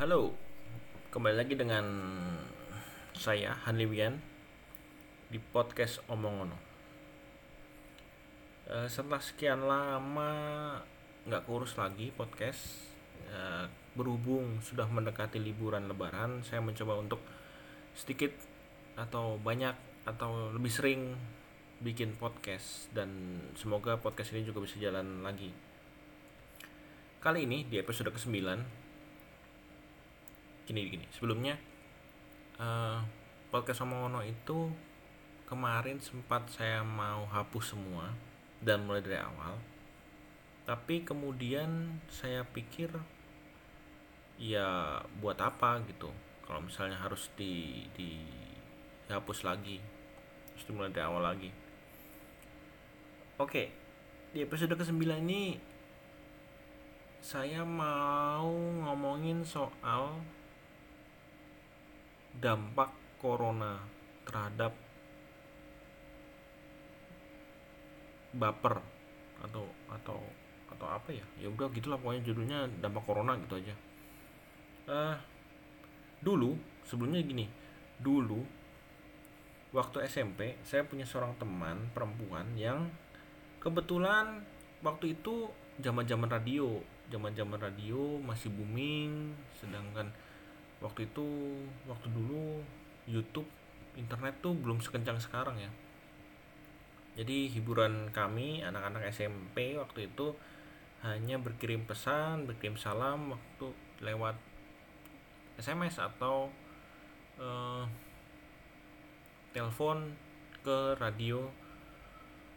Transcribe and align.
Halo, 0.00 0.32
kembali 1.12 1.36
lagi 1.44 1.60
dengan 1.60 1.84
saya 3.12 3.52
Hanli 3.68 3.84
Wian 3.84 4.16
di 5.28 5.36
podcast 5.36 6.00
Omongono. 6.08 6.56
E, 8.64 8.88
setelah 8.88 9.20
sekian 9.20 9.60
lama 9.60 10.32
nggak 11.28 11.44
kurus 11.44 11.76
lagi 11.76 12.16
podcast, 12.16 12.88
e, 13.28 13.68
berhubung 13.92 14.64
sudah 14.64 14.88
mendekati 14.88 15.36
liburan 15.36 15.84
Lebaran, 15.84 16.40
saya 16.48 16.64
mencoba 16.64 16.96
untuk 16.96 17.20
sedikit 17.92 18.32
atau 18.96 19.36
banyak 19.36 19.76
atau 20.08 20.48
lebih 20.56 20.72
sering 20.72 21.12
bikin 21.84 22.16
podcast 22.16 22.88
dan 22.96 23.12
semoga 23.52 24.00
podcast 24.00 24.32
ini 24.32 24.48
juga 24.48 24.64
bisa 24.64 24.80
jalan 24.80 25.20
lagi. 25.20 25.52
Kali 27.20 27.44
ini 27.44 27.68
di 27.68 27.76
episode 27.76 28.08
ke-9 28.16 28.79
gini 30.70 30.86
gini. 30.86 31.06
Sebelumnya 31.10 31.58
uh, 32.62 33.02
podcast 33.50 33.82
Omongono 33.82 34.22
itu 34.22 34.70
kemarin 35.50 35.98
sempat 35.98 36.46
saya 36.54 36.86
mau 36.86 37.26
hapus 37.26 37.74
semua 37.74 38.14
dan 38.62 38.86
mulai 38.86 39.02
dari 39.02 39.18
awal. 39.18 39.58
Tapi 40.62 41.02
kemudian 41.02 41.98
saya 42.06 42.46
pikir 42.46 42.94
ya 44.38 45.02
buat 45.18 45.42
apa 45.42 45.82
gitu? 45.90 46.14
Kalau 46.46 46.62
misalnya 46.62 47.02
harus 47.02 47.26
di 47.34 47.82
dihapus 47.98 49.42
lagi 49.42 49.82
harus 50.54 50.64
dimulai 50.70 50.94
dari 50.94 51.02
awal 51.02 51.26
lagi. 51.26 51.50
Oke 53.42 53.74
di 54.30 54.46
episode 54.46 54.78
ke-9 54.78 55.02
ini 55.26 55.58
saya 57.18 57.66
mau 57.66 58.46
ngomongin 58.86 59.42
soal 59.42 60.22
dampak 62.38 62.94
corona 63.18 63.82
terhadap 64.22 64.70
baper 68.30 68.78
atau 69.42 69.66
atau 69.90 70.18
atau 70.70 70.86
apa 70.86 71.10
ya? 71.10 71.26
Ya 71.42 71.50
udah 71.50 71.66
gitulah 71.74 71.98
pokoknya 71.98 72.22
judulnya 72.22 72.58
dampak 72.78 73.02
corona 73.02 73.34
gitu 73.42 73.58
aja. 73.58 73.74
Uh, 74.86 75.16
dulu 76.20 76.56
sebelumnya 76.84 77.24
gini 77.24 77.48
dulu 78.00 78.44
waktu 79.72 80.04
SMP 80.08 80.56
saya 80.66 80.84
punya 80.84 81.08
seorang 81.08 81.36
teman 81.40 81.88
perempuan 81.96 82.44
yang 82.56 82.90
kebetulan 83.60 84.44
waktu 84.84 85.16
itu 85.16 85.48
zaman 85.80 86.04
zaman 86.04 86.28
radio 86.28 86.80
zaman 87.08 87.32
zaman 87.32 87.60
radio 87.60 88.20
masih 88.20 88.52
booming 88.52 89.36
sedangkan 89.56 90.12
waktu 90.80 91.08
itu 91.08 91.26
waktu 91.84 92.08
dulu 92.08 92.64
YouTube 93.08 93.48
internet 93.96 94.40
tuh 94.40 94.56
belum 94.56 94.80
sekencang 94.80 95.20
sekarang 95.20 95.60
ya 95.60 95.70
jadi 97.20 97.52
hiburan 97.52 98.08
kami 98.14 98.64
anak-anak 98.64 99.12
SMP 99.12 99.76
waktu 99.76 100.08
itu 100.08 100.32
hanya 101.04 101.40
berkirim 101.40 101.84
pesan 101.84 102.44
berkirim 102.44 102.76
salam 102.76 103.36
waktu 103.36 103.72
lewat 104.00 104.36
SMS 105.60 106.00
atau 106.00 106.48
uh, 107.36 107.84
telepon 109.52 110.16
ke 110.64 110.96
radio 110.96 111.50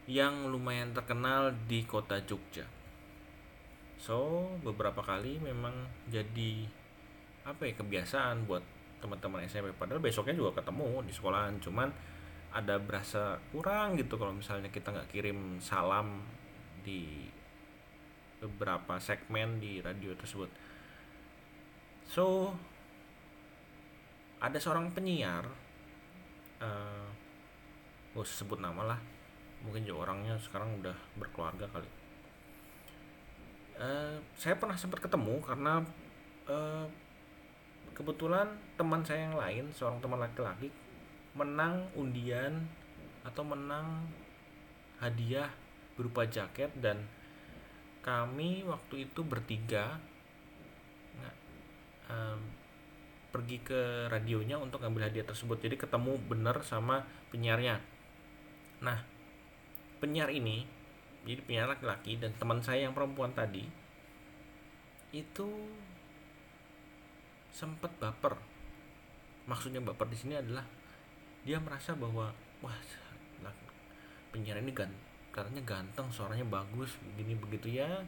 yang 0.04 0.52
lumayan 0.52 0.92
terkenal 0.92 1.52
di 1.64 1.84
kota 1.88 2.20
Jogja. 2.24 2.68
So 3.96 4.48
beberapa 4.60 5.00
kali 5.00 5.40
memang 5.40 5.72
jadi 6.12 6.68
apa 7.44 7.62
ya 7.68 7.76
kebiasaan 7.76 8.48
buat 8.48 8.64
teman-teman 9.04 9.44
SMP 9.44 9.68
padahal 9.76 10.00
besoknya 10.00 10.32
juga 10.32 10.64
ketemu 10.64 11.04
di 11.04 11.12
sekolahan 11.12 11.60
cuman 11.60 11.92
ada 12.54 12.80
berasa 12.80 13.36
kurang 13.52 14.00
gitu 14.00 14.16
kalau 14.16 14.32
misalnya 14.32 14.72
kita 14.72 14.94
nggak 14.94 15.10
kirim 15.12 15.60
salam 15.60 16.24
di 16.80 17.28
beberapa 18.38 19.00
segmen 19.00 19.58
di 19.58 19.80
radio 19.80 20.12
tersebut. 20.14 20.48
So 22.06 22.52
ada 24.38 24.60
seorang 24.60 24.92
penyiar 24.92 25.48
uh, 26.60 27.08
gue 28.14 28.24
sebut 28.24 28.60
nama 28.60 28.94
lah 28.94 29.00
mungkin 29.64 29.82
juga 29.88 30.12
orangnya 30.12 30.36
sekarang 30.38 30.78
udah 30.78 30.94
berkeluarga 31.16 31.66
kali. 31.72 31.90
Uh, 33.74 34.22
saya 34.38 34.54
pernah 34.54 34.78
sempat 34.78 35.02
ketemu 35.02 35.42
karena 35.42 35.82
uh, 36.46 36.86
kebetulan 38.04 38.52
teman 38.76 39.00
saya 39.00 39.32
yang 39.32 39.40
lain 39.40 39.64
seorang 39.72 39.96
teman 40.04 40.20
laki-laki 40.20 40.68
menang 41.32 41.88
undian 41.96 42.68
atau 43.24 43.40
menang 43.40 44.04
hadiah 45.00 45.48
berupa 45.96 46.28
jaket 46.28 46.68
dan 46.84 47.00
kami 48.04 48.60
waktu 48.68 49.08
itu 49.08 49.24
bertiga 49.24 49.96
um, 52.12 52.38
pergi 53.32 53.58
ke 53.64 54.06
radionya 54.12 54.60
untuk 54.60 54.84
ngambil 54.84 55.10
hadiah 55.10 55.26
tersebut. 55.26 55.58
Jadi 55.58 55.74
ketemu 55.74 56.20
bener 56.28 56.60
sama 56.62 57.02
penyiarnya. 57.34 57.80
Nah 58.84 59.00
penyiar 59.98 60.30
ini 60.30 60.68
jadi 61.24 61.40
penyiar 61.40 61.66
laki-laki 61.72 62.20
dan 62.20 62.36
teman 62.36 62.60
saya 62.60 62.84
yang 62.84 62.92
perempuan 62.92 63.32
tadi 63.32 63.64
itu 65.16 65.48
sempat 67.54 67.94
baper. 68.02 68.34
Maksudnya 69.46 69.78
baper 69.78 70.10
di 70.10 70.18
sini 70.18 70.34
adalah 70.34 70.66
dia 71.46 71.62
merasa 71.62 71.94
bahwa 71.94 72.34
wah 72.58 72.76
penyiar 74.34 74.58
ini 74.58 74.74
gan 74.74 74.90
katanya 75.30 75.62
ganteng 75.62 76.10
suaranya 76.10 76.42
bagus 76.50 76.98
begini 77.14 77.38
begitu 77.38 77.78
ya. 77.78 78.02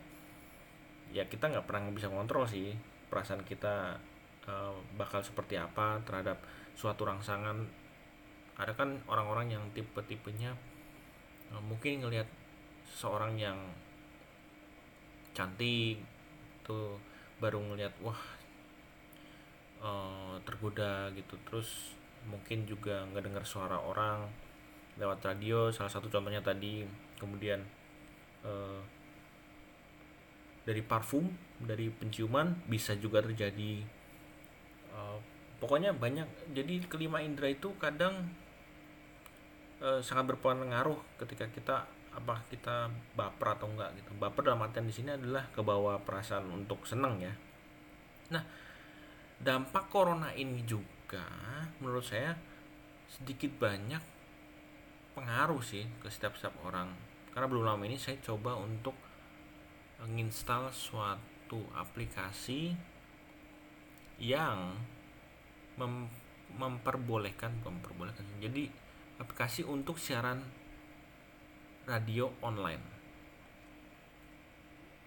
Ya 1.15 1.23
kita 1.31 1.47
nggak 1.47 1.71
pernah 1.71 1.87
bisa 1.95 2.11
kontrol 2.11 2.43
sih 2.51 2.75
perasaan 3.07 3.47
kita 3.47 3.95
uh, 4.51 4.75
bakal 4.99 5.23
seperti 5.23 5.55
apa 5.55 6.03
terhadap 6.03 6.43
suatu 6.75 7.07
rangsangan. 7.07 7.63
Ada 8.59 8.75
kan 8.75 8.99
orang-orang 9.07 9.55
yang 9.55 9.63
tipe-tipenya 9.71 10.51
uh, 11.55 11.63
mungkin 11.63 12.03
ngelihat 12.03 12.27
seorang 12.91 13.39
yang 13.39 13.55
cantik 15.37 16.03
tuh 16.67 16.99
baru 17.39 17.61
ngelihat 17.63 17.93
wah 18.03 18.19
uh, 19.81 20.37
tergoda 20.45 21.11
gitu. 21.13 21.37
Terus 21.49 21.97
mungkin 22.27 22.67
juga 22.67 23.07
nggak 23.13 23.25
dengar 23.31 23.45
suara 23.47 23.79
orang 23.79 24.27
lewat 24.97 25.23
radio 25.23 25.69
salah 25.73 25.93
satu 25.93 26.09
contohnya 26.09 26.41
tadi. 26.41 26.85
Kemudian 27.17 27.65
uh, 28.45 28.81
dari 30.67 30.83
parfum 30.83 31.31
dari 31.63 31.89
penciuman 31.89 32.53
bisa 32.69 32.97
juga 32.99 33.25
terjadi. 33.25 33.83
Uh, 34.93 35.19
pokoknya 35.61 35.97
banyak. 35.97 36.27
Jadi 36.53 36.85
kelima 36.89 37.21
indera 37.25 37.49
itu 37.53 37.73
kadang 37.77 38.29
uh, 39.81 40.01
sangat 40.01 40.37
berpengaruh 40.37 40.99
ketika 41.21 41.49
kita 41.53 41.77
apa 42.17 42.41
kita 42.49 42.89
baper 43.13 43.61
atau 43.61 43.69
enggak 43.69 43.93
gitu. 44.01 44.11
Baper 44.17 44.49
dalam 44.49 44.65
artian 44.65 44.89
di 44.89 44.95
sini 44.95 45.13
adalah 45.13 45.45
kebawa 45.53 46.01
perasaan 46.01 46.49
untuk 46.49 46.89
senang 46.89 47.21
ya. 47.21 47.33
Nah 48.33 48.43
dampak 49.41 49.93
corona 49.93 50.33
ini 50.33 50.65
juga 50.65 51.25
menurut 51.81 52.05
saya 52.05 52.37
sedikit 53.07 53.53
banyak 53.61 54.01
pengaruh 55.17 55.65
sih 55.65 55.89
ke 56.01 56.13
setiap-setiap 56.13 56.53
orang. 56.65 56.93
Karena 57.33 57.47
belum 57.49 57.65
lama 57.65 57.83
ini 57.89 57.97
saya 57.97 58.21
coba 58.21 58.57
untuk 58.57 58.97
menginstal 60.01 60.69
suatu 60.73 61.65
aplikasi 61.73 62.77
yang 64.21 64.77
mem 65.77 66.09
memperbolehkan 66.57 67.61
memperbolehkan 67.61 68.25
jadi 68.41 68.71
aplikasi 69.21 69.67
untuk 69.67 70.01
siaran 70.01 70.41
radio 71.85 72.33
online. 72.41 72.81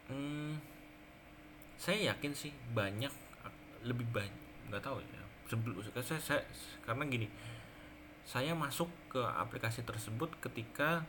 Hmm, 0.10 0.58
saya 1.78 2.14
yakin 2.14 2.34
sih 2.34 2.54
banyak 2.74 3.29
lebih 3.84 4.08
banyak 4.12 4.36
nggak 4.70 4.84
tahu 4.84 5.02
ya. 5.02 5.24
Sebelum 5.50 5.82
saya, 5.98 6.22
saya 6.22 6.42
karena 6.86 7.04
gini 7.10 7.28
saya 8.30 8.54
masuk 8.54 8.86
ke 9.10 9.18
aplikasi 9.18 9.82
tersebut 9.82 10.30
ketika 10.38 11.02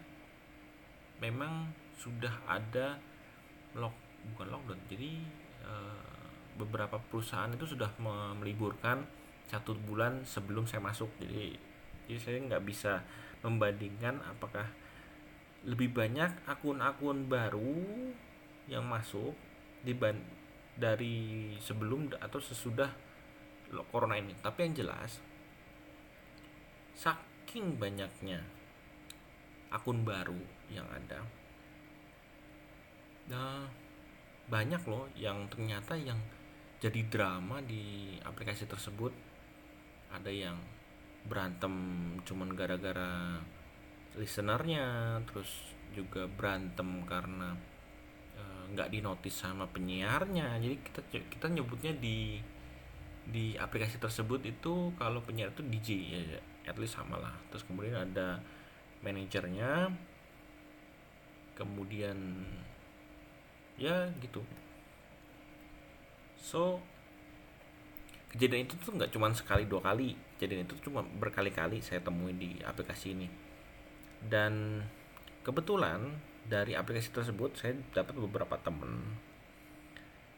memang 1.20 1.68
sudah 2.00 2.32
ada 2.48 2.96
lock 3.76 3.92
bukan 4.32 4.48
lockdown 4.48 4.80
jadi 4.88 5.20
e, 5.60 5.74
beberapa 6.56 6.96
perusahaan 6.96 7.52
itu 7.52 7.76
sudah 7.76 7.92
meliburkan 8.40 9.04
satu 9.44 9.76
bulan 9.76 10.24
sebelum 10.24 10.64
saya 10.64 10.80
masuk. 10.80 11.12
Jadi 11.20 11.56
jadi 12.08 12.18
saya 12.18 12.38
nggak 12.40 12.64
bisa 12.64 13.04
membandingkan 13.44 14.16
apakah 14.24 14.64
lebih 15.68 15.92
banyak 15.92 16.32
akun-akun 16.48 17.28
baru 17.28 17.84
yang 18.64 18.88
masuk 18.88 19.36
dibanding 19.84 20.39
dari 20.80 21.52
sebelum 21.60 22.16
atau 22.16 22.40
sesudah 22.40 22.88
corona 23.92 24.16
ini. 24.16 24.32
Tapi 24.40 24.66
yang 24.66 24.74
jelas 24.80 25.20
saking 26.96 27.76
banyaknya 27.76 28.40
akun 29.70 30.02
baru 30.02 30.36
yang 30.68 30.84
ada 30.90 31.22
nah 33.30 33.62
banyak 34.50 34.82
loh 34.90 35.06
yang 35.14 35.46
ternyata 35.46 35.94
yang 35.94 36.18
jadi 36.80 37.00
drama 37.12 37.60
di 37.60 38.16
aplikasi 38.24 38.64
tersebut. 38.64 39.12
Ada 40.10 40.32
yang 40.32 40.56
berantem 41.28 41.72
cuman 42.24 42.56
gara-gara 42.56 43.36
listenernya 44.16 45.20
terus 45.28 45.76
juga 45.92 46.24
berantem 46.26 47.04
karena 47.04 47.54
nggak 48.72 48.88
e, 48.88 48.92
dinotis 48.98 49.34
sama 49.34 49.66
penyiarnya. 49.70 50.58
Jadi 50.62 50.76
kita 50.82 51.00
kita 51.10 51.46
nyebutnya 51.50 51.92
di 51.96 52.40
di 53.30 53.54
aplikasi 53.54 54.02
tersebut 54.02 54.42
itu 54.42 54.90
kalau 54.98 55.22
penyiar 55.22 55.54
itu 55.54 55.62
DJ 55.62 55.88
ya, 56.02 56.20
ya 56.36 56.40
at 56.70 56.76
least 56.78 56.98
sama 56.98 57.18
lah. 57.18 57.34
Terus 57.52 57.66
kemudian 57.66 57.94
ada 57.94 58.42
manajernya 59.00 59.90
kemudian 61.56 62.16
ya 63.76 64.08
gitu. 64.20 64.40
So 66.40 66.80
kejadian 68.32 68.64
itu 68.64 68.78
tuh 68.80 68.96
nggak 68.96 69.12
cuma 69.12 69.32
sekali 69.36 69.68
dua 69.68 69.84
kali. 69.84 70.16
Kejadian 70.38 70.64
itu 70.64 70.74
cuma 70.88 71.04
berkali-kali 71.04 71.84
saya 71.84 72.00
temui 72.00 72.32
di 72.36 72.56
aplikasi 72.64 73.12
ini. 73.12 73.28
Dan 74.20 74.84
kebetulan 75.44 76.29
dari 76.50 76.74
aplikasi 76.74 77.14
tersebut 77.14 77.54
saya 77.54 77.78
dapat 77.94 78.18
beberapa 78.18 78.58
temen 78.58 78.98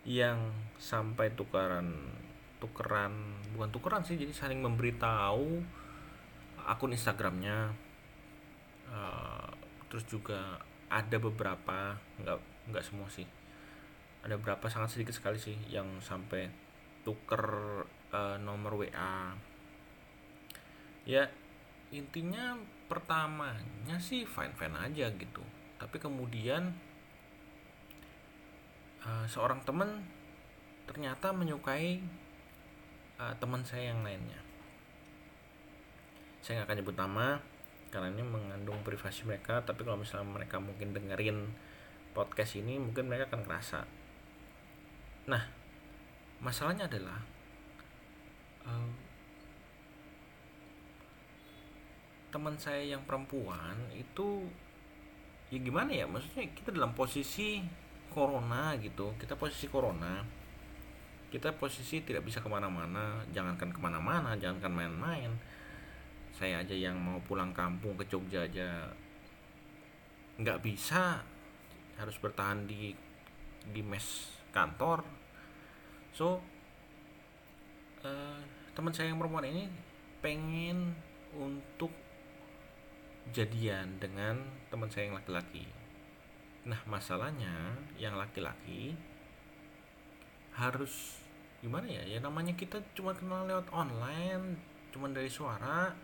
yang 0.04 0.52
sampai 0.76 1.32
tukaran 1.32 1.88
tukeran 2.60 3.10
bukan 3.56 3.70
tukeran 3.72 4.02
sih 4.04 4.20
jadi 4.20 4.30
saling 4.30 4.60
memberitahu 4.60 5.64
akun 6.62 6.94
Instagramnya. 6.94 7.74
Uh, 8.92 9.48
terus 9.88 10.04
juga 10.04 10.60
ada 10.92 11.16
beberapa 11.16 11.96
nggak 12.20 12.38
nggak 12.70 12.84
semua 12.84 13.08
sih. 13.08 13.26
Ada 14.22 14.38
berapa 14.38 14.62
sangat 14.70 14.94
sedikit 14.94 15.16
sekali 15.16 15.40
sih 15.40 15.56
yang 15.66 15.98
sampai 15.98 16.46
tuker 17.02 17.42
uh, 18.14 18.36
nomor 18.38 18.78
WA 18.78 19.34
ya 21.02 21.26
intinya 21.90 22.54
pertamanya 22.86 23.98
sih 23.98 24.22
fine 24.22 24.54
fine 24.54 24.76
aja 24.78 25.10
gitu 25.10 25.42
tapi 25.82 25.98
kemudian 25.98 26.70
uh, 29.02 29.26
seorang 29.26 29.66
teman 29.66 30.06
ternyata 30.86 31.34
menyukai 31.34 31.98
uh, 33.18 33.34
teman 33.42 33.66
saya 33.66 33.90
yang 33.90 34.06
lainnya. 34.06 34.38
Saya 36.38 36.62
nggak 36.62 36.70
akan 36.70 36.78
nyebut 36.78 36.94
nama 36.94 37.26
karena 37.90 38.14
ini 38.14 38.22
mengandung 38.22 38.78
privasi 38.86 39.26
mereka 39.26 39.58
tapi 39.66 39.82
kalau 39.82 39.98
misalnya 39.98 40.30
mereka 40.30 40.62
mungkin 40.62 40.94
dengerin 40.94 41.50
podcast 42.14 42.62
ini 42.62 42.78
mungkin 42.78 43.10
mereka 43.10 43.34
akan 43.34 43.42
ngerasa. 43.42 43.82
Nah 45.26 45.42
masalahnya 46.38 46.86
adalah 46.86 47.18
uh, 48.70 48.90
teman 52.30 52.54
saya 52.54 52.86
yang 52.86 53.02
perempuan 53.02 53.74
itu 53.98 54.46
ya 55.52 55.58
gimana 55.60 55.92
ya? 55.92 56.08
Maksudnya 56.08 56.48
kita 56.56 56.72
dalam 56.72 56.96
posisi 56.96 57.60
corona 58.12 58.76
gitu 58.76 59.16
kita 59.16 59.34
posisi 59.40 59.66
corona 59.72 60.20
kita 61.32 61.56
posisi 61.56 62.04
tidak 62.04 62.28
bisa 62.28 62.44
ke 62.44 62.48
mana-mana 62.52 63.24
jangankan 63.32 63.72
ke 63.72 63.80
mana-mana 63.80 64.36
jangankan 64.36 64.68
main-main. 64.68 65.32
Saya 66.36 66.60
aja 66.60 66.76
yang 66.76 67.00
mau 67.00 67.24
pulang 67.24 67.56
kampung 67.56 67.96
ke 67.96 68.04
Jogja 68.04 68.44
aja 68.44 68.92
nggak 70.36 70.60
bisa 70.60 71.24
harus 71.96 72.16
bertahan 72.20 72.68
di 72.68 72.92
di 73.64 73.80
mes 73.80 74.28
kantor. 74.52 75.00
So 76.12 76.36
uh, 78.04 78.40
teman 78.76 78.92
saya 78.92 79.08
yang 79.08 79.16
perempuan 79.16 79.48
ini 79.48 79.72
pengen 80.20 80.92
untuk 81.32 82.01
jadian 83.30 84.02
dengan 84.02 84.42
teman 84.66 84.90
saya 84.90 85.06
yang 85.06 85.16
laki-laki. 85.16 85.64
Nah 86.66 86.78
masalahnya 86.90 87.78
yang 87.94 88.18
laki-laki 88.18 88.98
harus 90.58 91.22
gimana 91.62 91.86
ya? 91.86 92.02
Ya 92.02 92.18
namanya 92.18 92.58
kita 92.58 92.82
cuma 92.98 93.14
kenal 93.14 93.46
lewat 93.46 93.70
online 93.70 94.58
cuma 94.92 95.08
dari 95.08 95.30
suara 95.30 95.94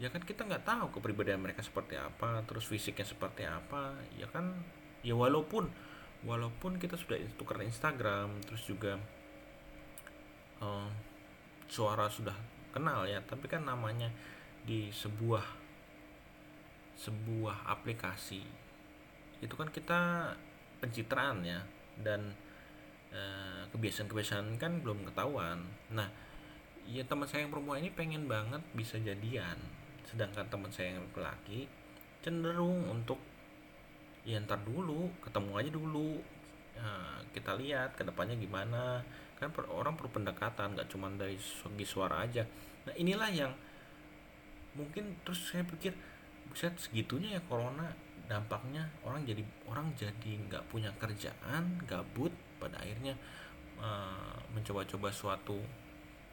ya 0.00 0.06
kan 0.08 0.22
kita 0.22 0.46
nggak 0.46 0.64
tahu 0.64 0.96
kepribadian 0.96 1.42
mereka 1.42 1.60
seperti 1.60 1.98
apa 1.98 2.40
terus 2.46 2.64
fisiknya 2.68 3.08
seperti 3.08 3.48
apa 3.48 3.96
ya 4.20 4.28
kan? 4.28 4.52
Ya 5.00 5.16
walaupun 5.16 5.72
walaupun 6.24 6.76
kita 6.76 7.00
sudah 7.00 7.16
tukar 7.40 7.64
Instagram 7.64 8.44
terus 8.44 8.68
juga 8.68 9.00
uh, 10.60 10.88
suara 11.64 12.06
sudah 12.12 12.36
kenal 12.70 13.08
ya 13.08 13.18
tapi 13.24 13.48
kan 13.48 13.64
namanya 13.66 14.12
di 14.68 14.92
sebuah 14.92 15.59
sebuah 17.00 17.64
aplikasi. 17.64 18.44
Itu 19.40 19.56
kan 19.56 19.72
kita 19.72 20.32
pencitraan 20.84 21.40
ya 21.40 21.64
dan 22.04 22.36
uh, 23.12 23.64
kebiasaan-kebiasaan 23.72 24.60
kan 24.60 24.84
belum 24.84 25.08
ketahuan. 25.08 25.64
Nah 25.96 26.08
ya 26.84 27.00
teman 27.08 27.24
saya 27.24 27.48
yang 27.48 27.52
perempuan 27.56 27.80
ini 27.80 27.90
pengen 27.92 28.28
banget 28.28 28.60
bisa 28.76 29.00
jadian 29.00 29.56
sedangkan 30.08 30.48
teman 30.50 30.72
saya 30.74 30.98
yang 30.98 31.06
laki 31.14 31.70
cenderung 32.18 32.82
untuk 32.90 33.20
ya 34.26 34.42
ntar 34.42 34.58
dulu 34.66 35.06
ketemu 35.22 35.50
aja 35.54 35.70
dulu 35.70 36.18
nah, 36.76 37.22
kita 37.32 37.56
lihat 37.56 37.96
ke 37.96 38.02
depannya 38.04 38.36
gimana. 38.36 39.00
Kan 39.40 39.56
per, 39.56 39.64
orang 39.72 39.96
perlu 39.96 40.12
pendekatan 40.12 40.76
nggak 40.76 40.88
cuma 40.92 41.08
dari 41.16 41.40
segi 41.40 41.86
suara 41.88 42.20
aja. 42.20 42.44
Nah 42.84 42.92
inilah 42.92 43.30
yang 43.32 43.52
mungkin 44.76 45.16
terus 45.24 45.50
saya 45.50 45.64
pikir 45.64 45.96
buset 46.50 46.74
segitunya 46.76 47.38
ya 47.38 47.42
corona. 47.46 47.88
Dampaknya 48.26 48.86
orang 49.02 49.26
jadi 49.26 49.42
orang 49.66 49.90
jadi 49.98 50.38
nggak 50.46 50.70
punya 50.70 50.90
kerjaan 50.98 51.82
gabut 51.86 52.30
pada 52.62 52.78
akhirnya 52.78 53.18
uh, 53.78 54.38
mencoba-coba 54.54 55.10
suatu 55.10 55.58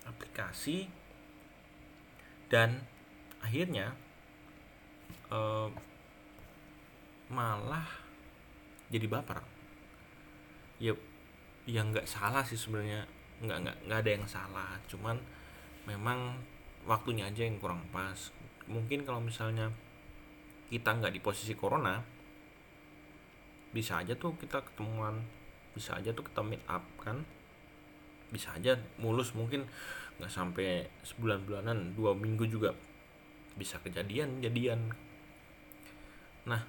aplikasi 0.05 0.85
dan 2.53 2.85
akhirnya 3.41 3.97
uh, 5.33 5.69
malah 7.33 7.87
jadi 8.93 9.07
baper. 9.09 9.41
Ya 10.77 10.93
yang 11.67 11.91
nggak 11.91 12.05
salah 12.05 12.45
sih 12.45 12.59
sebenarnya. 12.59 13.09
Nggak 13.41 13.57
nggak 13.65 13.77
nggak 13.89 13.99
ada 14.05 14.11
yang 14.11 14.25
salah. 14.29 14.71
Cuman 14.85 15.17
memang 15.89 16.37
waktunya 16.85 17.25
aja 17.25 17.41
yang 17.41 17.57
kurang 17.57 17.83
pas. 17.89 18.31
Mungkin 18.69 19.03
kalau 19.03 19.19
misalnya 19.19 19.73
kita 20.67 20.99
nggak 20.99 21.15
di 21.15 21.21
posisi 21.23 21.55
corona 21.55 21.95
bisa 23.71 23.99
aja 23.99 24.15
tuh 24.15 24.35
kita 24.35 24.63
ketemuan 24.63 25.23
bisa 25.71 25.93
aja 25.95 26.09
tuh 26.11 26.25
kita 26.25 26.41
meet 26.41 26.63
up 26.67 26.83
kan. 26.99 27.21
Bisa 28.33 28.57
aja 28.57 28.75
mulus 28.99 29.31
mungkin 29.37 29.63
nggak 30.17 30.31
sampai 30.33 30.89
sebulan 31.05 31.45
bulanan 31.45 31.93
dua 31.93 32.17
minggu 32.17 32.49
juga 32.49 32.73
bisa 33.53 33.77
kejadian 33.79 34.41
jadian. 34.41 34.91
Nah 36.49 36.61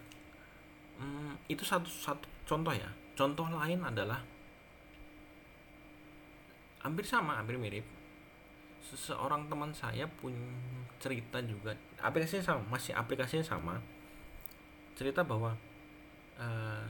hmm, 1.01 1.49
itu 1.49 1.65
satu 1.65 1.89
satu 1.89 2.27
contoh 2.45 2.77
ya. 2.77 2.91
Contoh 3.19 3.51
lain 3.51 3.83
adalah 3.83 4.23
hampir 6.87 7.03
sama 7.03 7.43
hampir 7.43 7.59
mirip 7.59 7.98
seseorang 8.89 9.45
teman 9.53 9.69
saya 9.77 10.09
pun 10.09 10.33
cerita 10.97 11.39
juga. 11.45 11.77
Aplikasinya 12.01 12.45
sama 12.45 12.63
masih 12.73 12.97
aplikasinya 12.97 13.45
sama. 13.45 13.77
Cerita 14.97 15.21
bahwa 15.23 15.53
uh, 16.41 16.87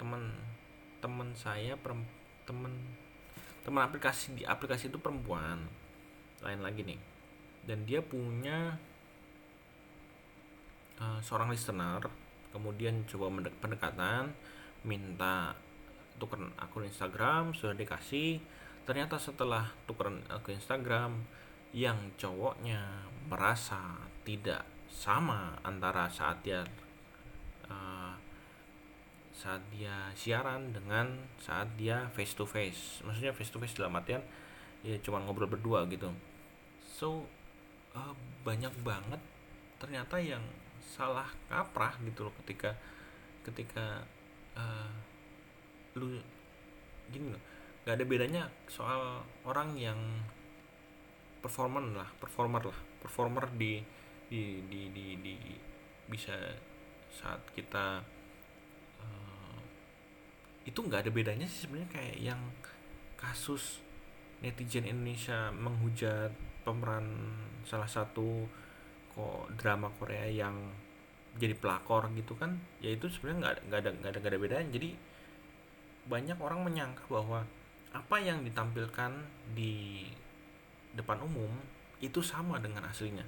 teman 0.00 0.32
teman 0.98 1.28
saya 1.36 1.76
teman 2.48 2.72
teman 3.64 3.82
aplikasi 3.84 4.32
di 4.36 4.42
aplikasi 4.48 4.88
itu 4.88 4.96
perempuan. 4.96 5.60
Lain 6.40 6.60
lagi 6.64 6.84
nih. 6.84 7.00
Dan 7.64 7.84
dia 7.88 8.00
punya 8.00 8.76
uh, 11.00 11.20
seorang 11.20 11.52
listener 11.52 12.04
kemudian 12.54 13.02
coba 13.10 13.34
pendekatan 13.58 14.30
minta 14.86 15.58
tukeran 16.22 16.54
akun 16.54 16.86
Instagram 16.86 17.50
sudah 17.50 17.74
dikasih 17.74 18.38
ternyata 18.84 19.16
setelah 19.16 19.72
tukeran 19.88 20.20
akun 20.28 20.56
Instagram 20.56 21.24
yang 21.74 21.96
cowoknya 22.20 23.08
merasa 23.26 23.98
tidak 24.22 24.62
sama 24.86 25.56
antara 25.66 26.06
saat 26.06 26.38
dia 26.44 26.62
uh, 27.66 28.14
saat 29.34 29.60
dia 29.74 30.12
siaran 30.14 30.70
dengan 30.70 31.10
saat 31.40 31.66
dia 31.74 32.06
face 32.14 32.38
to 32.38 32.46
face 32.46 33.02
maksudnya 33.02 33.34
face 33.34 33.50
to 33.50 33.58
face 33.58 33.74
dalam 33.74 33.96
artian 33.98 34.22
ya 34.84 35.00
cuma 35.00 35.18
ngobrol 35.24 35.48
berdua 35.48 35.88
gitu. 35.88 36.12
So 36.84 37.24
uh, 37.96 38.14
banyak 38.44 38.70
banget 38.84 39.18
ternyata 39.80 40.20
yang 40.20 40.44
salah 40.84 41.26
kaprah 41.48 41.96
gitu 42.04 42.28
loh 42.28 42.34
ketika 42.44 42.76
ketika 43.42 44.04
uh, 44.54 44.92
lu 45.96 46.20
gini 47.10 47.32
loh 47.32 47.42
nggak 47.84 48.00
ada 48.00 48.04
bedanya 48.08 48.42
soal 48.64 49.20
orang 49.44 49.76
yang 49.76 50.00
performan 51.44 51.92
lah 51.92 52.08
performer 52.16 52.64
lah. 52.64 52.80
Performer 53.04 53.44
di 53.52 53.84
di 54.32 54.64
di 54.72 54.88
di, 54.88 55.20
di 55.20 55.34
bisa 56.08 56.32
saat 57.12 57.44
kita 57.52 58.00
uh, 59.04 59.58
itu 60.64 60.80
nggak 60.80 61.04
ada 61.04 61.12
bedanya 61.12 61.44
sih 61.44 61.68
sebenarnya 61.68 61.90
kayak 61.92 62.16
yang 62.32 62.40
kasus 63.20 63.84
netizen 64.40 64.88
Indonesia 64.88 65.52
menghujat 65.52 66.32
pemeran 66.64 67.36
salah 67.68 67.88
satu 67.88 68.48
kok 69.12 69.52
drama 69.60 69.92
Korea 70.00 70.24
yang 70.26 70.56
jadi 71.36 71.52
pelakor 71.56 72.08
gitu 72.16 72.32
kan 72.36 72.56
ya 72.80 72.94
itu 72.94 73.10
sebenarnya 73.12 73.38
nggak 73.40 73.52
ada 73.52 73.60
nggak 73.68 74.10
ada 74.10 74.18
nggak 74.20 74.32
ada 74.32 74.40
bedanya. 74.40 74.68
Jadi 74.72 74.90
banyak 76.04 76.38
orang 76.40 76.60
menyangka 76.64 77.04
bahwa 77.08 77.44
apa 77.94 78.18
yang 78.18 78.42
ditampilkan 78.42 79.22
di 79.54 80.02
depan 80.98 81.22
umum 81.22 81.50
itu 82.02 82.18
sama 82.18 82.58
dengan 82.58 82.82
aslinya. 82.90 83.22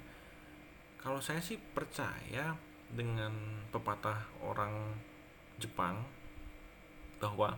Kalau 0.99 1.23
saya 1.23 1.39
sih 1.39 1.55
percaya 1.55 2.51
dengan 2.91 3.31
pepatah 3.71 4.27
orang 4.43 4.91
Jepang 5.57 6.03
bahwa 7.17 7.55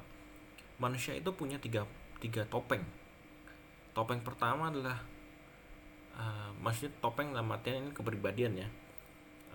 manusia 0.78 1.18
itu 1.18 1.34
punya 1.34 1.58
tiga, 1.58 1.84
tiga 2.22 2.46
topeng. 2.46 2.86
Topeng 3.98 4.22
pertama 4.22 4.70
adalah 4.70 5.01
uh, 6.13 6.54
maksudnya 6.62 6.94
topeng 7.01 7.34
dalam 7.34 7.50
artian 7.50 7.89
ini 7.89 7.92
kepribadian 7.92 8.54
ya. 8.54 8.70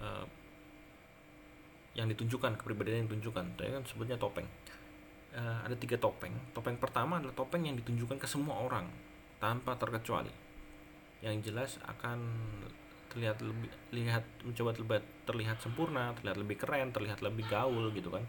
Uh, 0.02 0.26
yang 1.94 2.10
ditunjukkan 2.10 2.58
kepribadian 2.58 3.06
yang 3.06 3.08
ditunjukkan. 3.14 3.54
Itu 3.54 3.62
kan 3.62 3.84
sebutnya 3.86 4.18
topeng 4.18 4.50
uh, 5.34 5.58
ada 5.66 5.74
tiga 5.74 5.98
topeng. 5.98 6.32
Topeng 6.54 6.78
pertama 6.78 7.18
adalah 7.18 7.34
topeng 7.34 7.66
yang 7.66 7.76
ditunjukkan 7.78 8.18
ke 8.22 8.26
semua 8.30 8.62
orang 8.62 8.86
tanpa 9.42 9.74
terkecuali. 9.76 10.30
Yang 11.20 11.50
jelas 11.50 11.70
akan 11.84 12.18
terlihat 13.14 13.38
lebih 13.46 13.70
lihat 13.94 14.26
mencoba 14.42 14.74
terlihat 14.74 15.04
terlihat 15.22 15.58
sempurna 15.62 16.10
terlihat 16.18 16.34
lebih 16.34 16.58
keren 16.58 16.90
terlihat 16.90 17.22
lebih 17.22 17.46
gaul 17.46 17.90
gitu 17.94 18.10
kan. 18.10 18.24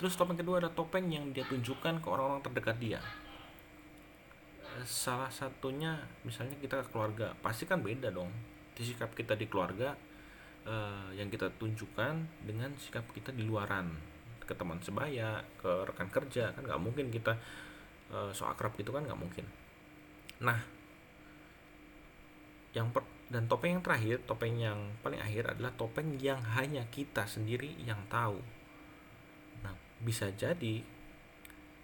Terus 0.00 0.16
topeng 0.16 0.40
kedua 0.40 0.64
ada 0.64 0.72
topeng 0.72 1.12
yang 1.12 1.28
dia 1.36 1.44
tunjukkan 1.44 2.00
ke 2.00 2.06
orang-orang 2.08 2.40
terdekat 2.40 2.76
dia. 2.80 3.00
Eh, 4.64 4.86
salah 4.88 5.28
satunya 5.28 6.00
misalnya 6.24 6.56
kita 6.56 6.80
ke 6.80 6.88
keluarga 6.88 7.36
pasti 7.44 7.68
kan 7.68 7.84
beda 7.84 8.08
dong. 8.08 8.32
Sikap 8.74 9.14
kita 9.14 9.38
di 9.38 9.46
keluarga 9.46 9.94
uh, 10.66 11.06
yang 11.14 11.30
kita 11.30 11.46
tunjukkan 11.60 12.42
dengan 12.42 12.74
sikap 12.74 13.06
kita 13.14 13.30
di 13.30 13.46
luaran 13.46 14.13
ke 14.44 14.52
teman 14.52 14.78
sebaya 14.84 15.40
ke 15.58 15.88
rekan 15.88 16.08
kerja 16.12 16.52
kan 16.52 16.62
nggak 16.64 16.82
mungkin 16.82 17.08
kita 17.08 17.36
uh, 18.12 18.30
so 18.30 18.44
akrab 18.44 18.76
gitu 18.76 18.92
kan 18.92 19.04
nggak 19.04 19.18
mungkin. 19.18 19.44
Nah 20.44 20.60
yang 22.74 22.90
per, 22.90 23.06
dan 23.30 23.46
topeng 23.46 23.78
yang 23.78 23.84
terakhir 23.84 24.20
topeng 24.26 24.58
yang 24.58 24.78
paling 25.00 25.22
akhir 25.22 25.56
adalah 25.56 25.72
topeng 25.74 26.18
yang 26.18 26.42
hanya 26.58 26.84
kita 26.92 27.24
sendiri 27.24 27.72
yang 27.80 28.02
tahu. 28.12 28.38
Nah 29.64 29.74
bisa 30.02 30.28
jadi 30.34 30.84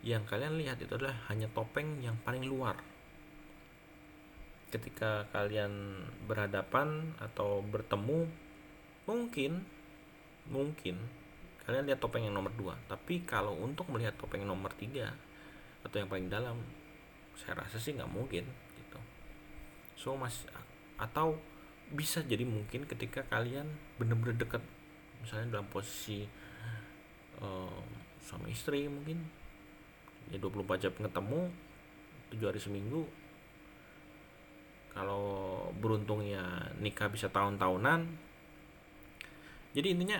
yang 0.01 0.25
kalian 0.25 0.57
lihat 0.57 0.81
itu 0.81 0.97
adalah 0.97 1.17
hanya 1.29 1.49
topeng 1.53 2.01
yang 2.01 2.17
paling 2.25 2.45
luar. 2.45 2.81
Ketika 4.71 5.27
kalian 5.35 6.05
berhadapan 6.31 7.19
atau 7.19 7.61
bertemu 7.61 8.31
mungkin 9.05 9.67
mungkin 10.47 10.97
kalian 11.71 11.87
lihat 11.87 12.03
topeng 12.03 12.27
yang 12.27 12.35
nomor 12.35 12.51
dua. 12.59 12.75
Tapi 12.91 13.23
kalau 13.23 13.55
untuk 13.55 13.87
melihat 13.95 14.19
topeng 14.19 14.43
yang 14.43 14.51
nomor 14.51 14.75
tiga 14.75 15.15
atau 15.87 16.03
yang 16.03 16.11
paling 16.11 16.27
dalam 16.27 16.59
saya 17.39 17.63
rasa 17.63 17.79
sih 17.79 17.95
nggak 17.95 18.11
mungkin 18.11 18.43
gitu. 18.75 18.99
So 19.95 20.19
mas 20.19 20.43
atau 20.99 21.39
bisa 21.95 22.27
jadi 22.27 22.43
mungkin 22.43 22.91
ketika 22.91 23.23
kalian 23.31 23.71
benar-benar 24.03 24.35
dekat 24.35 24.63
misalnya 25.23 25.63
dalam 25.63 25.71
posisi 25.71 26.27
uh, 27.39 27.81
suami 28.19 28.51
istri 28.51 28.91
mungkin 28.91 29.23
ya 30.35 30.43
24 30.43 30.83
jam 30.83 30.93
ketemu 30.99 31.41
7 32.35 32.51
hari 32.51 32.61
seminggu 32.63 33.07
kalau 34.91 35.67
beruntung 35.79 36.27
ya 36.27 36.43
nikah 36.83 37.11
bisa 37.11 37.31
tahun-tahunan 37.31 38.07
jadi 39.75 39.87
intinya 39.95 40.19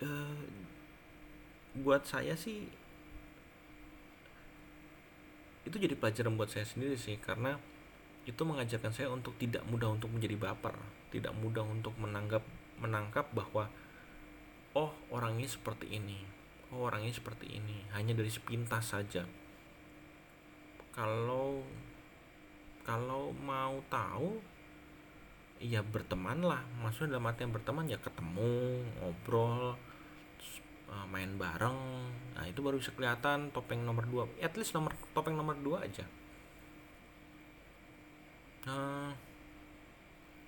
uh, 0.00 0.40
buat 1.76 2.04
saya 2.08 2.32
sih 2.32 2.68
itu 5.62 5.76
jadi 5.78 5.94
pelajaran 5.94 6.34
buat 6.34 6.50
saya 6.50 6.66
sendiri 6.66 6.98
sih 6.98 7.16
karena 7.22 7.56
itu 8.22 8.42
mengajarkan 8.46 8.94
saya 8.94 9.10
untuk 9.10 9.34
tidak 9.34 9.66
mudah 9.66 9.90
untuk 9.90 10.10
menjadi 10.14 10.38
baper, 10.38 10.78
tidak 11.10 11.34
mudah 11.34 11.66
untuk 11.66 11.90
menanggap 11.98 12.42
menangkap 12.78 13.26
bahwa 13.34 13.66
oh 14.78 14.94
orangnya 15.10 15.50
seperti 15.50 15.98
ini, 15.98 16.22
oh 16.70 16.86
orangnya 16.86 17.10
seperti 17.10 17.58
ini, 17.58 17.82
hanya 17.94 18.14
dari 18.14 18.30
sepintas 18.30 18.94
saja. 18.94 19.26
Kalau 20.94 21.66
kalau 22.86 23.34
mau 23.42 23.82
tahu 23.90 24.38
ya 25.62 25.80
bertemanlah, 25.86 26.66
maksudnya 26.82 27.16
dalam 27.16 27.30
artian 27.30 27.54
berteman 27.54 27.86
ya 27.86 27.98
ketemu, 28.02 28.82
ngobrol, 28.98 29.78
eh, 30.90 31.06
main 31.06 31.38
bareng. 31.38 31.78
Nah, 32.34 32.44
itu 32.50 32.58
baru 32.58 32.82
bisa 32.82 32.90
kelihatan 32.92 33.54
topeng 33.54 33.86
nomor 33.86 34.04
2. 34.10 34.42
At 34.42 34.58
least 34.58 34.74
nomor 34.74 34.92
topeng 35.14 35.38
nomor 35.38 35.54
2 35.54 35.86
aja 35.86 36.04
uh, 38.68 39.10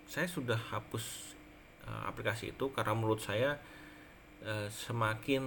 saya 0.07 0.27
sudah 0.29 0.59
hapus 0.71 1.35
uh, 1.89 2.07
aplikasi 2.07 2.55
itu 2.55 2.71
karena 2.71 2.95
menurut 2.95 3.23
saya 3.23 3.59
uh, 4.45 4.69
semakin 4.71 5.43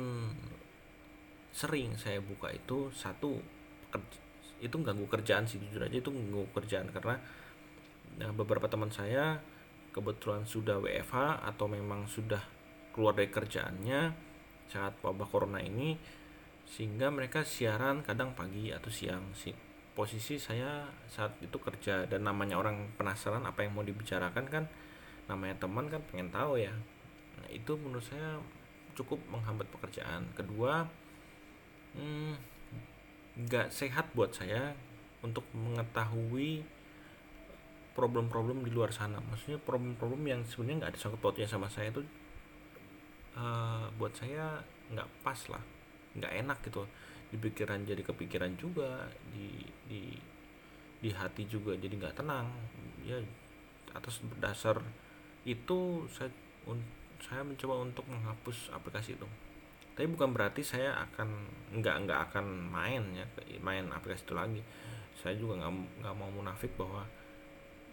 sering 1.55 1.95
saya 1.97 2.21
buka 2.21 2.53
itu 2.53 2.91
satu 2.93 3.39
itu 4.57 4.75
ganggu 4.81 5.05
kerjaan 5.05 5.45
sih 5.45 5.61
jujur 5.61 5.85
aja 5.85 5.97
itu 5.97 6.09
ganggu 6.09 6.45
kerjaan 6.51 6.89
karena 6.91 7.15
uh, 8.21 8.33
beberapa 8.35 8.67
teman 8.67 8.91
saya 8.91 9.39
kebetulan 9.97 10.45
sudah 10.45 10.77
WFH 10.77 11.41
atau 11.41 11.65
memang 11.65 12.05
sudah 12.05 12.45
keluar 12.93 13.17
dari 13.17 13.33
kerjaannya 13.33 14.13
saat 14.69 15.01
wabah 15.01 15.25
corona 15.25 15.57
ini 15.57 15.97
sehingga 16.69 17.09
mereka 17.09 17.41
siaran 17.41 18.05
kadang 18.05 18.37
pagi 18.37 18.69
atau 18.69 18.93
siang. 18.93 19.33
Sih 19.33 19.55
posisi 19.97 20.37
saya 20.37 20.85
saat 21.09 21.41
itu 21.41 21.57
kerja 21.57 22.05
dan 22.05 22.21
namanya 22.21 22.61
orang 22.61 22.93
penasaran 22.93 23.41
apa 23.49 23.65
yang 23.65 23.73
mau 23.73 23.81
dibicarakan 23.81 24.45
kan 24.45 24.69
namanya 25.25 25.57
teman 25.57 25.89
kan 25.89 26.05
pengen 26.13 26.29
tahu 26.29 26.61
ya. 26.61 26.75
Nah, 27.41 27.49
itu 27.49 27.73
menurut 27.81 28.05
saya 28.05 28.37
cukup 28.93 29.17
menghambat 29.33 29.65
pekerjaan. 29.73 30.29
Kedua 30.37 30.85
hmm, 31.97 32.33
nggak 33.49 33.67
hmm, 33.69 33.73
sehat 33.73 34.13
buat 34.13 34.29
saya 34.37 34.77
untuk 35.25 35.49
mengetahui 35.57 36.76
problem-problem 37.97 38.61
di 38.61 38.69
luar 38.69 38.93
sana. 38.93 39.17
Maksudnya 39.17 39.57
problem-problem 39.57 40.21
yang 40.29 40.45
sebenarnya 40.45 40.85
nggak 40.85 40.91
ada 40.93 40.99
sangkut 41.01 41.17
pautnya 41.17 41.49
sama 41.49 41.65
saya 41.65 41.89
itu 41.89 42.05
uh, 43.33 43.89
buat 43.97 44.13
saya 44.13 44.61
nggak 44.93 45.25
pas 45.25 45.39
lah. 45.49 45.63
Nggak 46.13 46.33
enak 46.45 46.57
gitu. 46.69 46.85
Di 47.33 47.37
pikiran 47.41 47.81
jadi 47.81 48.05
kepikiran 48.05 48.53
juga 48.53 49.09
di 49.33 49.65
di 49.89 50.13
di 51.01 51.09
hati 51.09 51.49
juga 51.49 51.73
jadi 51.73 51.97
nggak 51.97 52.21
tenang. 52.21 52.45
Ya 53.01 53.17
atas 53.97 54.21
dasar 54.37 54.77
itu 55.41 56.05
saya 56.13 56.29
un, 56.69 56.77
saya 57.17 57.41
mencoba 57.41 57.81
untuk 57.81 58.05
menghapus 58.05 58.69
aplikasi 58.77 59.17
itu. 59.17 59.25
Tapi 59.97 60.05
bukan 60.13 60.29
berarti 60.37 60.61
saya 60.61 60.93
akan 61.09 61.49
nggak 61.81 61.95
nggak 62.05 62.19
akan 62.29 62.45
main 62.69 63.01
ya 63.17 63.25
main 63.57 63.89
aplikasi 63.89 64.21
itu 64.29 64.37
lagi. 64.37 64.61
Saya 65.17 65.33
juga 65.33 65.65
nggak 65.65 66.05
nggak 66.05 66.13
mau 66.13 66.29
munafik 66.29 66.69
bahwa 66.77 67.01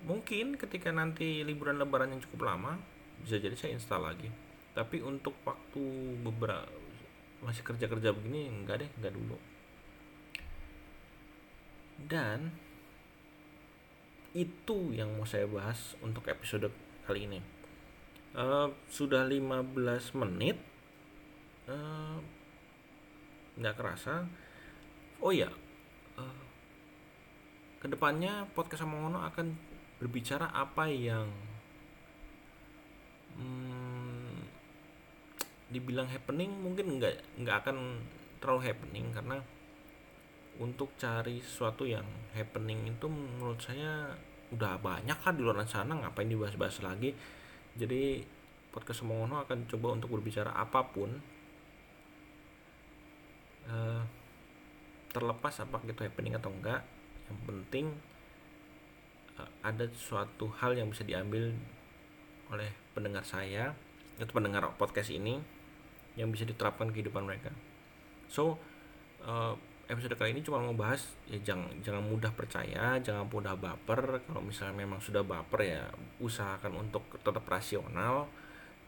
mungkin 0.04 0.60
ketika 0.60 0.92
nanti 0.92 1.40
liburan 1.42 1.80
lebaran 1.80 2.12
yang 2.12 2.20
cukup 2.20 2.52
lama 2.52 2.76
bisa 3.24 3.40
jadi 3.40 3.56
saya 3.56 3.76
install 3.76 4.04
lagi. 4.04 4.28
Tapi 4.76 5.00
untuk 5.00 5.32
waktu 5.48 5.82
beberapa 6.20 6.68
masih 7.44 7.60
kerja 7.60 7.84
kerja 7.88 8.12
begini 8.12 8.48
enggak 8.48 8.84
deh 8.84 8.90
enggak 9.00 9.12
dulu. 9.16 9.36
Dan 12.04 12.52
itu 14.34 14.78
yang 14.92 15.14
mau 15.14 15.24
saya 15.24 15.46
bahas 15.46 15.94
untuk 16.02 16.26
episode 16.26 16.68
kali 17.06 17.28
ini. 17.28 17.40
Uh, 18.34 18.66
sudah 18.90 19.22
15 19.22 19.78
menit 20.18 20.58
uh, 21.70 22.18
nggak 23.56 23.76
kerasa. 23.78 24.26
Oh 25.22 25.30
ya 25.30 25.48
uh, 26.18 26.40
ke 27.78 27.86
depannya 27.86 28.48
podcast 28.56 28.82
sama 28.82 29.30
akan 29.30 29.73
berbicara 30.04 30.52
apa 30.52 30.84
yang 30.92 31.24
hmm, 33.40 34.44
dibilang 35.72 36.04
happening 36.12 36.52
mungkin 36.60 37.00
nggak 37.00 37.40
nggak 37.40 37.56
akan 37.64 38.04
terlalu 38.36 38.68
happening 38.68 39.08
karena 39.16 39.40
untuk 40.60 40.92
cari 41.00 41.40
sesuatu 41.40 41.88
yang 41.88 42.04
happening 42.36 42.84
itu 42.84 43.08
menurut 43.08 43.58
saya 43.58 44.12
udah 44.52 44.76
banyak 44.78 45.16
kan 45.18 45.34
di 45.34 45.42
luar 45.42 45.64
sana 45.64 45.98
ngapain 45.98 46.30
dibahas-bahas 46.30 46.84
lagi. 46.84 47.10
Jadi 47.74 48.22
podcast 48.70 49.02
Semongono 49.02 49.42
akan 49.42 49.66
coba 49.66 49.98
untuk 49.98 50.14
berbicara 50.14 50.54
apa 50.54 50.84
pun 50.94 51.10
uh, 53.66 54.02
terlepas 55.10 55.54
apa 55.62 55.82
itu 55.82 56.02
happening 56.06 56.38
atau 56.38 56.54
enggak 56.54 56.86
yang 57.30 57.38
penting 57.48 57.86
ada 59.64 59.84
suatu 59.94 60.46
hal 60.62 60.78
yang 60.78 60.90
bisa 60.92 61.02
diambil 61.02 61.50
oleh 62.52 62.70
pendengar 62.94 63.26
saya 63.26 63.74
atau 64.20 64.30
pendengar 64.30 64.62
podcast 64.78 65.10
ini 65.10 65.42
yang 66.14 66.30
bisa 66.30 66.46
diterapkan 66.46 66.94
kehidupan 66.94 67.26
mereka 67.26 67.50
so 68.30 68.54
uh, 69.26 69.58
episode 69.88 70.16
kali 70.16 70.32
ini 70.32 70.40
cuma 70.40 70.60
mau 70.60 70.72
bahas 70.72 71.12
ya 71.28 71.36
jangan 71.44 71.68
jangan 71.84 72.04
mudah 72.04 72.32
percaya, 72.32 72.96
jangan 73.00 73.28
mudah 73.28 73.56
baper. 73.56 74.24
Kalau 74.24 74.40
misalnya 74.40 74.84
memang 74.84 75.00
sudah 75.00 75.20
baper 75.20 75.60
ya 75.64 75.82
usahakan 76.20 76.88
untuk 76.88 77.04
tetap 77.20 77.44
rasional, 77.44 78.28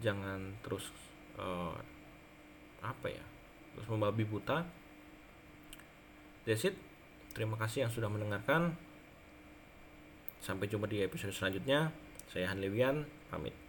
jangan 0.01 0.57
terus 0.65 0.93
uh, 1.37 1.77
apa 2.81 3.07
ya 3.13 3.25
terus 3.77 3.89
membabi 3.93 4.25
buta. 4.25 4.65
That's 6.49 6.65
it. 6.65 6.77
Terima 7.35 7.59
kasih 7.61 7.85
yang 7.89 7.93
sudah 7.93 8.09
mendengarkan. 8.09 8.73
Sampai 10.47 10.71
jumpa 10.71 10.87
di 10.87 11.03
episode 11.03 11.35
selanjutnya. 11.35 11.91
Saya 12.31 12.55
Han 12.55 12.63
Lewian, 12.63 13.03
pamit. 13.27 13.66